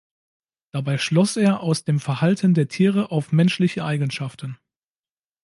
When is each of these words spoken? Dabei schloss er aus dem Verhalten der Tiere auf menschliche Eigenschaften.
Dabei 0.71 0.97
schloss 0.97 1.37
er 1.37 1.59
aus 1.59 1.83
dem 1.83 1.99
Verhalten 1.99 2.55
der 2.55 2.67
Tiere 2.67 3.11
auf 3.11 3.31
menschliche 3.31 3.85
Eigenschaften. 3.85 4.57